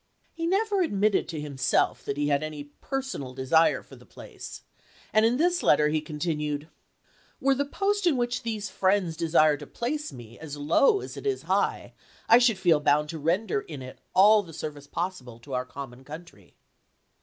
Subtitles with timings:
[0.33, 4.63] He never admitted to himself that he had any personal desire for the place,
[5.13, 6.69] and in this letter he continued:
[7.39, 11.27] "Were the post in which these friends desire to place me as low as it
[11.27, 11.93] is high,
[12.27, 15.99] I should feel bound to render m it all the service possible to our common
[15.99, 16.33] to spencer, ^, T T Dec.
[16.33, 16.39] 4, 1863.
[16.49, 16.55] country."